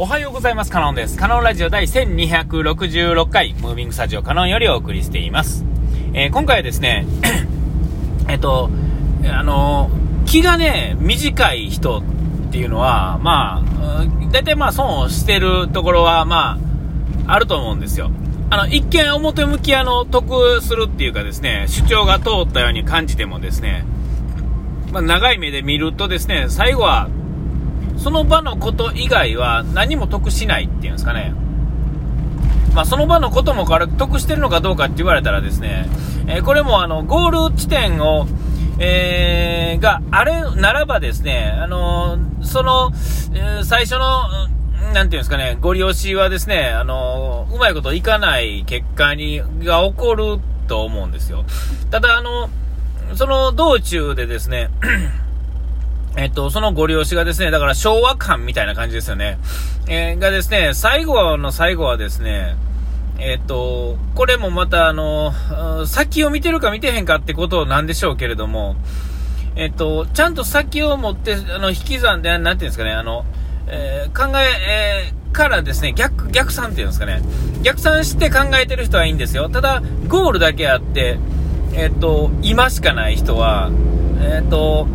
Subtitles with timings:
[0.00, 0.70] おはようございます。
[0.70, 1.16] カノンです。
[1.16, 5.64] カノンラジオ第1266回、ムービングスタジオカノンよりお送りしています。
[6.14, 7.04] えー、今回はですね、
[8.30, 8.70] えっと、
[9.28, 9.90] あの、
[10.24, 12.02] 気がね、短い人っ
[12.52, 16.60] ていうのは、まあ、大体まあ損をしてるところは、ま
[17.26, 18.12] あ、あると思うんですよ。
[18.50, 23.84] あの、一見表向きあの、得するっていうかですね、主張が通ったように感じてもですね、
[24.92, 27.08] まあ、長い目で見るとですね、最後は
[27.98, 31.34] その場のこと以外は何も得しないっていうんですかね。
[32.74, 35.86] まあ、その場のこともから得してるのかどうかって言われたらですね、
[36.28, 38.28] えー、これもあの、ゴール地点を、
[38.78, 42.92] えー、があれならばですね、あのー、その、
[43.34, 44.28] えー、最初の、
[44.92, 50.38] なんていうんですかね、ご利用しはですね、あのうまいこといかない結果に、が起こる
[50.68, 51.44] と思うんですよ。
[51.90, 52.48] ただ、あの、
[53.16, 54.70] その道中でですね、
[56.18, 59.38] えっと、そのご利用しがですね、だから昭和感みたいな感じですよね。
[59.86, 62.56] えー、がですね、最後の最後はですね、
[63.20, 65.32] えっと、これもまたあの、
[65.86, 68.74] 先を見てるか見てへんかってことなんでしょうけれども、
[69.54, 73.24] えっと、ちゃんと先を持って、あの、引き算で、なんていうんですかね、あの、
[73.68, 77.22] えー、考え、えー、からですね、逆、逆算っていうんですかね、
[77.62, 79.48] 逆算して考えてる人はいいんですよ。
[79.48, 81.18] ただ、ゴールだけあって、
[81.74, 83.70] えっと、今しかない人は、
[84.20, 84.88] えっと、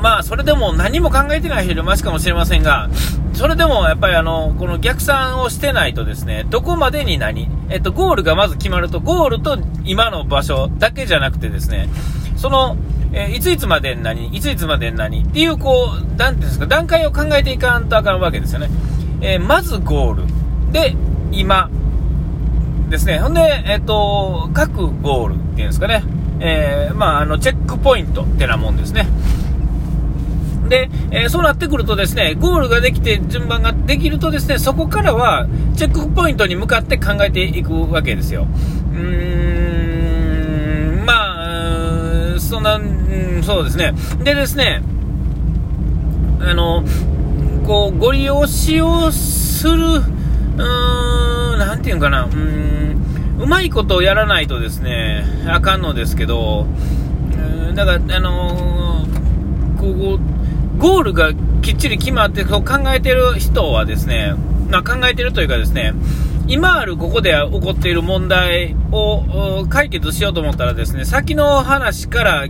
[0.00, 2.88] まあ、それでも何も考えてない人いるましかもしれませんが、
[3.34, 11.88] それでもやっぱりあの、この逆算をしてないとですね、どこまでに何、えっと、ゴールがまず決まると、ゴールと今の場所だけじゃなくてですね、
[12.36, 12.76] その、
[13.12, 18.68] えいついつまでに何、いついつまでに何っていう、こう、なんていうんですか、段階を考えていかんとあかんわけですよね。
[19.20, 20.72] えー、まずゴール。
[20.72, 20.94] で、
[21.32, 21.70] 今。
[22.88, 23.18] ですね。
[23.18, 26.04] ほんで、えっ、と、各ゴールっていうんですかね。
[26.40, 29.08] えー、まあ、あの、チェックポイントってなもんですね。
[30.68, 38.46] で、えー、そうなってくるとですね、ゴールができて順番ができるとですね、そこからはチェックポイントに向かって考えていくわけですよ。
[38.92, 43.92] うーん、まあ、そんな、うん、そうですね。
[44.22, 44.82] でですね、
[46.40, 46.84] あの、
[47.66, 53.02] こう、ご利用しをする、うーん、なんていうかな、うん、
[53.40, 56.66] うまいことをやらないとですね、あかんのですけど、
[57.68, 60.18] うんだから、あのー、こう、
[60.78, 61.32] ゴールが
[61.62, 64.34] きっちり決まってそう考えてる人はですね、
[64.70, 65.94] まあ、考えてるというかですね、
[66.48, 72.48] 今あるここで起こっている問題を解決しようと思ったらですね、先の話から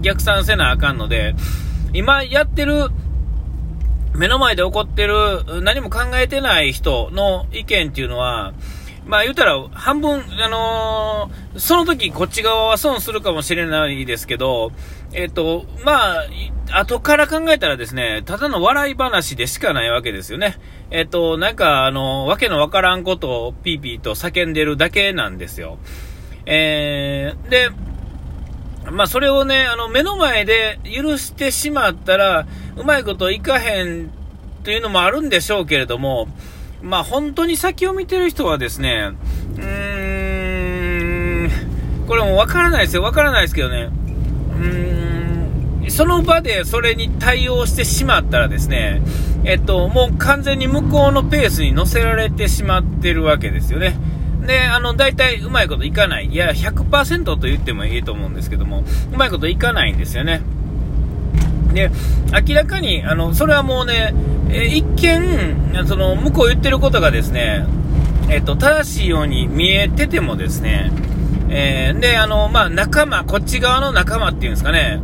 [0.00, 1.34] 逆算せなあかんので、
[1.92, 2.88] 今やってる、
[4.14, 8.52] 目の前で起こってる何も考えてない人の意見っていうのは、
[9.06, 14.72] まあ言うたら、半分、あのー、その時こっち側は損するかもしれないですけど、
[15.16, 16.26] えっ、と、まあ、
[16.78, 20.58] 後から考えたらですね、ただの笑い話でしかないわけですよね。
[20.90, 25.78] えっ、と、なんか、あの、わけのわからんことをピーピーと叫んでるだけなんですよ。
[26.44, 27.70] えー、で、
[28.90, 34.10] まあそれをね、あの、目の前で許してしまったら、うまいこといかへん
[34.64, 36.28] というのもあるんでしょうけれども、
[36.82, 39.12] まあ本当に先を見てる人はですね、
[39.56, 43.02] うーん、これもわからないですよ。
[43.02, 43.88] わからないですけどね。
[44.50, 44.95] うーん、
[45.96, 49.00] その場でそれに対応してしまったらですね、
[49.44, 53.96] えっと、もう完全に向こうのペースに乗せられてしまってるわけですよね。
[54.46, 56.26] で、あの、大体うまいこといかない。
[56.26, 60.42] いや、100%と言ってもいいと思うんですけども、うまいこといかないんですよね。
[61.72, 61.90] で、
[62.46, 64.14] 明らかに、あの、それはもうね、
[64.50, 67.64] え一見、その、向こう言ってることがですね、
[68.28, 70.92] えっと、正しいように見えててもですね、
[71.48, 75.00] えー、で、あの、まあ、仲間、こっち側の仲間っていうんですかね、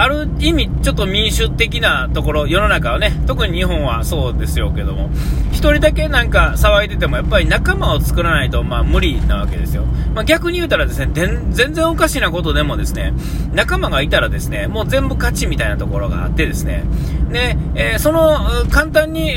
[0.00, 5.10] ある意味、ちょっと民主的なところ、世の中はね、特に日本はそうですよけども、
[5.50, 9.82] 1人だけなんか騒いでても、やっぱり仲間を作らないと、まあ、無理なわけですよ。
[10.14, 13.12] まあ、逆に言うたらですね、全然おかしなことでもですね、
[13.52, 16.84] 仲間がいたらですね、もう全部勝ちみたいなところがあってですね、
[17.32, 18.38] で、えー、その、
[18.70, 19.34] 簡単に、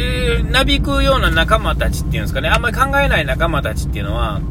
[0.51, 4.41] なびくような仲間たちっていうんですかね、あんまり考えない仲間たちっていうのは、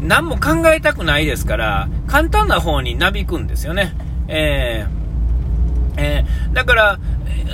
[0.00, 3.96] 何も考えたくないですから、簡単な方になびくんですよね。
[4.28, 4.95] えー
[5.96, 6.98] えー、だから、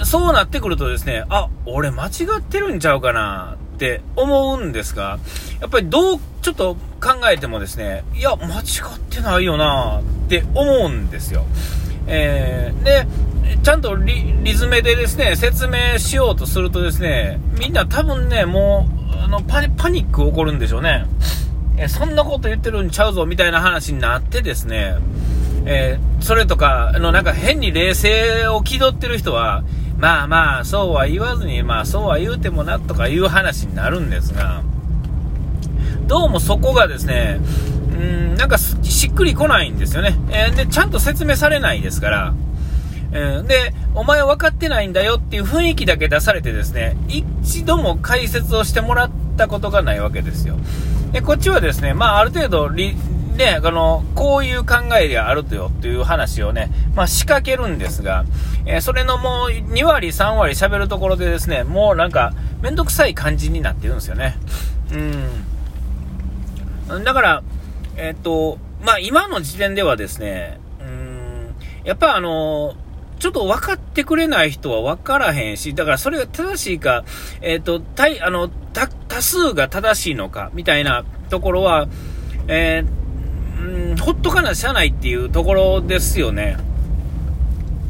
[0.04, 5.18] そうなってくるとですね、あ、俺間違ってるんちゃうかなって思うんですが、
[5.60, 8.62] やっぱりどう、ちょっと考えてもですね、いや、間違
[8.96, 11.44] ってないよなって思うんですよ。
[12.06, 13.06] えー、で、
[13.62, 21.06] ちゃんとリリズムでですね、説明しようとするとですね、みんな多分ね、もう、あのパニパニック起こるんでしょうね。
[21.76, 24.96] えそんなこと言ってるんちゃうぞみたいな話になってですね、
[25.64, 29.64] えー、それとか、の、なんか変に冷静を気取ってる人は、
[29.98, 34.62] まあまあ、そうは言わずに、まあそうは言うてもなとかいう話になるんですが、
[36.06, 37.40] どうもそこがですね、
[37.92, 40.16] うん、なんかしっくりこないんですよね。
[40.30, 42.34] えー、で、ちゃんと説明されないですから、
[43.12, 50.56] うん、で、お前分かってないんだよっていう雰囲気だけ出されてですね、一度も解説をしてもらったことがないわけですよ。
[51.12, 52.68] で、こっちはですね、まあある程度
[53.44, 58.24] ね、あの、こういう考えであるとよっていう話をね、まあ仕掛けるんですが、
[58.66, 64.38] えー、それのもう2割、3割喋るところでですね、もうなんか、めんどくさい感じになってるんですよね。
[64.92, 64.96] う
[66.98, 67.04] ん。
[67.04, 67.42] だから、
[67.96, 71.54] えー、っと、まあ今の時点ではですね、うん、
[71.84, 72.74] やっぱあの
[73.22, 77.04] ちょっと分かってくれない人は分からへんし、だからそれが正しいか、
[77.40, 78.88] えっ、ー、と、たいあの、多
[79.22, 81.86] 数が正しいのか、みたいなところは、
[82.48, 83.01] えー、
[83.62, 86.56] うん、ほっとかなしゃないっていうところですよね。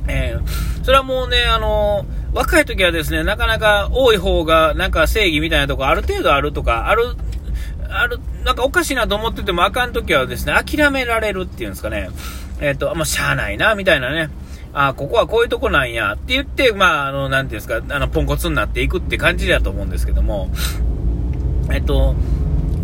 [0.09, 2.05] えー、それはもうね、あの
[2.35, 7.15] 若い時はですね、なかなか多い方がなんか正義みたいなとこある程度あるとか、ある、
[7.89, 12.11] ある、なんかおかしいなと思っててもあかん時はですね、諦められるっていうんですかね。
[12.61, 14.31] えっ、ー、と、もうしゃあないな、みたいなね。
[14.75, 20.51] あここはこういうとこなんやって言って、まあ、あの、なんていうんですか、あの、ポンコツになっていくって感じだと思うんですけども、
[21.71, 22.15] えっと、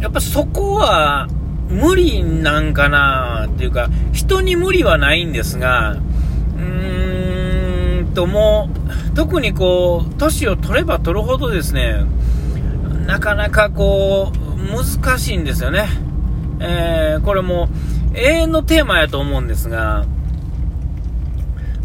[0.00, 1.28] やっぱそこは、
[1.68, 8.70] 無理なんかなっていうか、人に無理はないんですが、うーんと、も
[9.12, 12.04] う、特にこう、年を取れば取るほどですね、
[13.06, 15.88] なかなかこう、難しいんですよね。
[16.60, 17.68] えー、これも
[18.14, 20.06] 永遠のテーマやと思うんですが、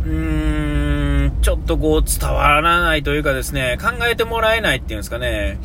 [0.05, 5.59] うーん、ちょっとこう伝わらないというかですね、考えてもらえないっていうんですかね、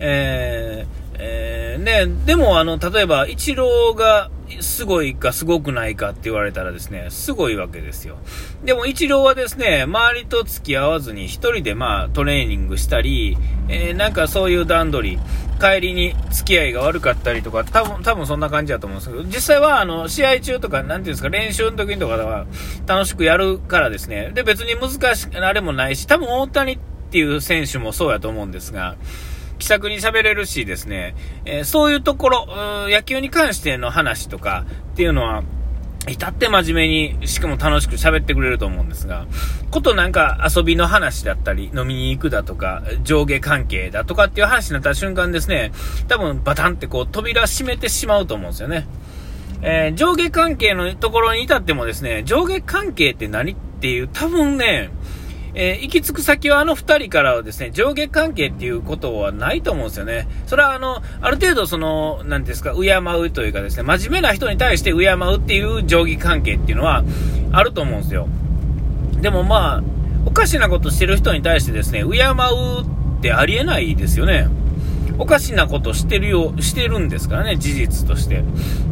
[0.00, 4.30] えーえー、ね、でもあの、例えば、イチローが
[4.60, 8.18] すごいかすごくないかって言われたらですね、すごいわけですよ。
[8.64, 13.36] でも、イチローはですね、周りと付き合わずに一人でまあ、トレーニングしたり、
[13.68, 15.18] えー、なんかそういう段取り、
[15.60, 22.46] 帰りに付き合いが悪かったりとか、多分、多分そんな感じだと思うんですけど、実際はあの、試合中とか、なんていうんですか、練習の時とかは
[22.86, 26.78] 楽しくやるからですね、で、別に難しい、あれもないし、多分大谷っ
[27.10, 28.96] ていう選手もそうやと思うんですが、
[29.58, 31.14] 気さくに喋れるしですね、
[31.44, 32.46] えー、そういうところ、
[32.88, 35.42] 野球に関しての話とかっていうのは、
[36.06, 39.26] 至って真面目に、しかも楽しく喋ってくれると思うんですが、
[39.70, 45.72] ことなんか遊びの話だったり、飲みに行くだとか、上下関係だとかっていう話になった瞬間ですね、
[46.08, 48.86] 多分バタンってこう扉閉めてしまうと思うんですよね。
[49.62, 54.90] えー、上下関係のところに至ってもですね、上下関係って何っていう、多分ね、
[55.56, 60.26] えー、行き着く先はあの2人からはですね、上下関係っていうことはないと思うんですよね。
[60.46, 67.04] それはあの、ある程度その、なんですか、敬うというかですね、真面目な人に対して敬うっていう上下関係っていうのは
[67.52, 68.26] あると思うんですよ。
[69.20, 69.82] でもまあ、
[70.26, 72.82] おかしなことしてる人に対してですね、敬う
[73.18, 74.48] ってありえないですよね。
[75.18, 78.42] おかしなことしてるよ、してるんですからね、事実として。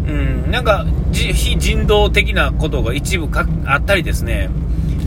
[0.07, 3.29] うん、なんか、非人道的なことが一部
[3.67, 4.49] あったりですね、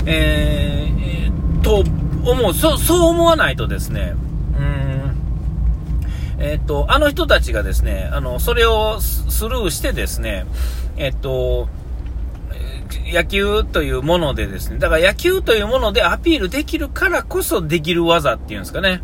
[0.06, 1.15] えー
[1.66, 1.84] と
[2.24, 4.14] 思う、そそう思わないとですね、
[6.38, 10.46] うん、えっ、と、あの人たちがですね、あの、それをスルーしてですね、
[10.96, 11.68] えっ、と、
[13.12, 19.02] 野球というものでですね、だから野球というものでアピールできるからこそできる技っていうんですかね。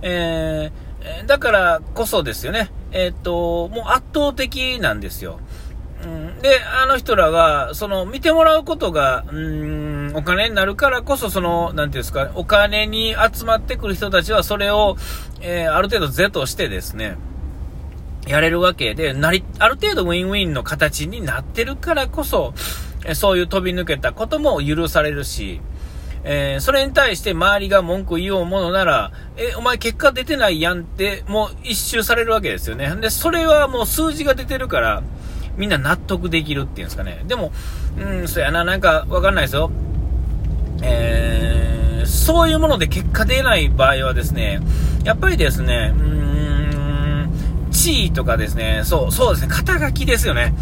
[0.00, 2.70] えー、だからこそですよね。
[2.92, 5.40] えっ、と、もう圧倒的なんですよ。
[6.04, 14.96] うん、で、あの人らが、その、見てもらうことが、うん、お金になるからこそ、その、なんていうんですか、お金に集まってくる人たちは、それを、
[15.40, 17.16] えー、ある程度是としてですね、
[18.26, 22.54] やれるわけで、なり、ある程度ウィンウィンの形になってるからこそ、
[23.04, 25.60] えそういう飛び抜けたことも許されるし、
[26.24, 32.94] えー、それに対して周りが文句言おうものなら、え、お前結果出てないやんって、もう一周されるわけですよね。
[32.96, 35.02] で、それはもう数字が出てるから、
[35.58, 37.22] みんな納得できるっていうんですかね。
[37.26, 37.52] でも、
[37.98, 39.70] うん、そうやな、なんかわかんないですよ。
[40.82, 44.60] えー、そういうもので結果出ない場合はですね、
[45.04, 50.54] やっぱりですね、うーん、地位とかですね、そう、そうですね、肩書きですよね。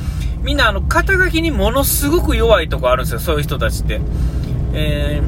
[0.43, 4.00] みんなあの、肩書きにものすごく弱いとこあるんですよ、そういう人たちって。
[4.73, 5.21] え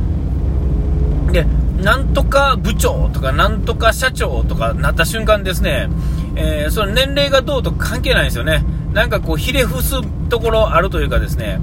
[1.26, 1.46] ー、で、
[1.82, 5.88] なんとか部長とか、なんとか社長とかなった瞬間ですね、
[6.37, 8.64] えー、その年齢がどうとか関係ないんですよね。
[8.92, 11.61] なんかこう、ひれ伏すところあるというかですね、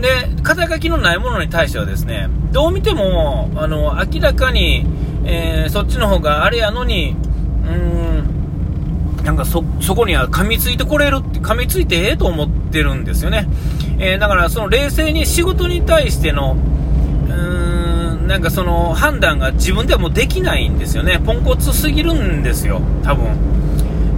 [0.00, 0.08] で、
[0.42, 4.84] 肩書きのないものに対してはですね、どう見ても、あの、明らかに、
[5.24, 7.14] えー、そっちの方があれやのに、
[7.64, 13.46] うーん、なんかそ、そこには噛みついてこれるって、噛みついてええと思ってるんですよね。
[13.98, 16.56] えー、だからその冷静に仕事に対しての、
[17.28, 21.20] うーん、なんかその判断が自分ではもうできないんですよね。
[21.24, 23.26] ポンコツすぎるんですよ、多分。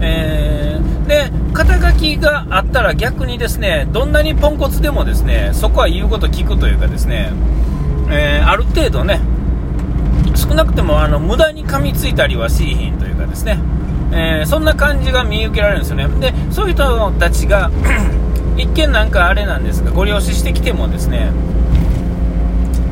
[0.00, 0.53] えー、
[1.06, 7.32] で、肩書きがあったら逆にですね、どんなにポンコツでもですね、そこは言うこと聞くというかですね、
[8.10, 9.20] えー、ある程度ね、
[10.34, 13.58] 少なくてもあの無駄に噛みついたりはしいひんというかですね、
[14.12, 16.08] えー、そんな感じが見受けられるんですよね。
[16.20, 17.70] で、そういう人たちが
[18.56, 21.30] 一見なんかあれなんですが、ご利用ししてきてもですね、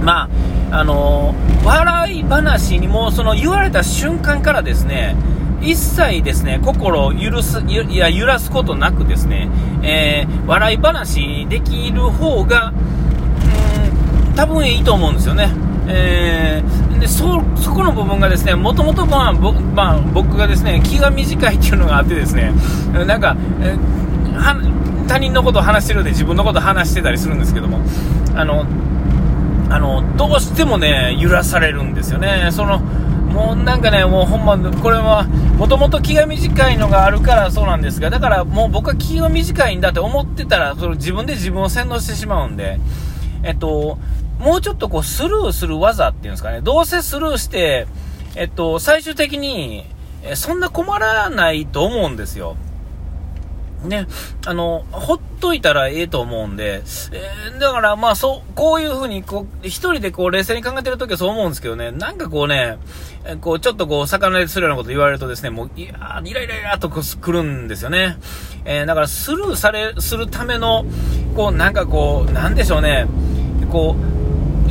[0.02, 0.28] ま
[0.70, 5.16] あ、あのー、笑い話にもその言われた瞬間からですね、
[5.62, 9.48] 一切ですね、心を許す、いや、揺らすことなくですね、
[9.82, 12.72] えー、笑い話できる方が、
[14.28, 15.50] うん、多分いいと思うんですよね。
[15.88, 22.52] えー、でそそこの部分がですねもともと、まあまあ、僕がですね気が短いっていうのがあってですね
[22.92, 27.80] なんか、えー、他人のことを話してるようで自分のことを話してたりするんですけども
[28.34, 28.64] あの
[29.70, 32.50] あのどうしてもね揺らされるんですよね。
[32.52, 32.80] その
[33.32, 35.24] もうなんかね、もうほんま、これは、
[35.56, 42.78] もともと気が短いのがあるからそうなんですが、だからもう僕は気が短いんだって思ってたら、その自分で自分を洗脳してしまうんで、
[43.42, 43.98] えっと、
[44.38, 47.86] もうちょっとこうスルーする技っていうんですかね、どうせスルーして、
[48.36, 49.86] えっと、最終的に、
[50.24, 52.56] えそんな困らないと思うんですよ。
[53.88, 54.06] ね、
[54.46, 62.78] あの、ほっといたらええと思うんで、えー、だからまあそう、こういう風に、こう、一人でこう冷静に考えてるときはそう思うんですけどね、なんかこうね、
[63.40, 68.16] こう、ちょっとこう、魚でするようなこと言われるとですね、もう、いやイライライラと来るんですよね。
[68.64, 70.84] えー、だからスルーされ、するための、
[71.36, 73.06] こう、なんかこう、なんでしょうね、
[73.70, 74.21] こう、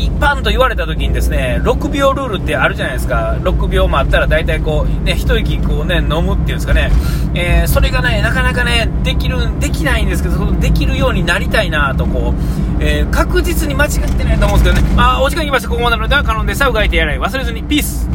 [0.01, 3.37] 一般と言われた時にですね、6秒ルールってあるじゃないですか。
[3.41, 6.91] 6秒もあったら大体こう、ね、一息こうね、飲むっていうんですかね。
[7.35, 12.33] えー、それがね、なかなかね、できる、できないんですけど、できるようになりたいなとこ
[12.79, 14.95] う、えー、確実に間違ってないと思うんですけどね。
[14.97, 15.69] あ、お時間きました。
[15.69, 17.19] ここまでのでは、可能でさ、うがいてやらい。
[17.19, 18.09] 忘れずに、ピース